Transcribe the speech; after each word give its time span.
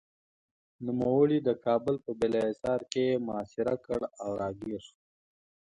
نوموړي 0.85 1.37
یې 1.41 1.45
د 1.47 1.49
کابل 1.65 1.95
په 2.05 2.11
بالاحصار 2.19 2.81
کې 2.91 3.05
محاصره 3.25 3.75
کړ 3.85 4.01
او 4.23 4.29
راګېر 4.41 4.81
شو. 4.87 4.95